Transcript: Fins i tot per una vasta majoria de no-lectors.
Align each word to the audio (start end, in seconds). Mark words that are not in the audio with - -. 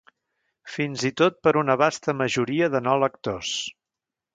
Fins 0.75 1.03
i 1.11 1.11
tot 1.21 1.37
per 1.49 1.55
una 1.63 1.77
vasta 1.85 2.19
majoria 2.25 2.75
de 2.79 2.87
no-lectors. 2.91 3.57